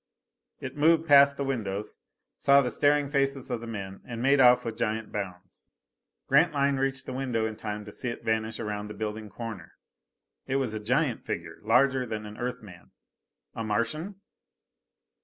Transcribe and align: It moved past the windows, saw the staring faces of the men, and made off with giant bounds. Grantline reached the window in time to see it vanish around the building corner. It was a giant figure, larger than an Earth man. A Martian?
It 0.59 0.75
moved 0.75 1.07
past 1.07 1.37
the 1.37 1.43
windows, 1.43 1.99
saw 2.35 2.61
the 2.61 2.71
staring 2.71 3.07
faces 3.07 3.51
of 3.51 3.61
the 3.61 3.67
men, 3.67 4.01
and 4.03 4.19
made 4.19 4.39
off 4.39 4.65
with 4.65 4.75
giant 4.79 5.11
bounds. 5.11 5.67
Grantline 6.27 6.77
reached 6.77 7.05
the 7.05 7.13
window 7.13 7.45
in 7.45 7.55
time 7.55 7.85
to 7.85 7.91
see 7.91 8.09
it 8.09 8.23
vanish 8.23 8.59
around 8.59 8.87
the 8.87 8.95
building 8.95 9.29
corner. 9.29 9.73
It 10.47 10.55
was 10.55 10.73
a 10.73 10.79
giant 10.79 11.23
figure, 11.23 11.59
larger 11.61 12.07
than 12.07 12.25
an 12.25 12.37
Earth 12.37 12.63
man. 12.63 12.89
A 13.53 13.63
Martian? 13.63 14.15